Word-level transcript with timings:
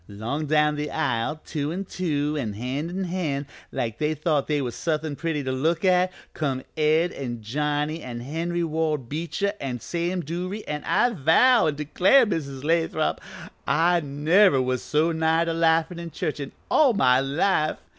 "'Long 0.07 0.47
down 0.47 0.77
the 0.77 0.89
aisle, 0.89 1.39
two 1.45 1.71
an' 1.71 1.85
two, 1.85 2.35
an' 2.35 2.53
hand 2.53 2.89
in 2.89 3.03
hand, 3.03 3.45
like 3.71 3.99
they 3.99 4.15
thought 4.15 4.47
they 4.47 4.59
was 4.59 4.73
suthin' 4.73 5.15
pretty 5.15 5.43
to 5.43 5.51
look 5.51 5.85
at, 5.85 6.11
come 6.33 6.63
Ed 6.75 7.11
an' 7.11 7.43
Johnny 7.43 8.01
an' 8.01 8.21
Henry 8.21 8.63
Ward 8.63 9.07
Beecher 9.09 9.53
an' 9.61 9.79
Sam 9.79 10.23
Duruy, 10.25 10.63
an' 10.67 10.83
I 10.85 11.11
vow 11.11 11.67
an' 11.67 11.75
declare, 11.75 12.25
Mrs. 12.25 12.63
Lathrop, 12.63 13.21
I 13.67 13.99
never 13.99 14.59
was 14.59 14.81
so 14.81 15.11
nigh 15.11 15.45
to 15.45 15.53
laughin' 15.53 15.99
in 15.99 16.09
church 16.09 16.39
in 16.39 16.51
all 16.71 16.93
my 16.93 17.19
life. 17.19 17.77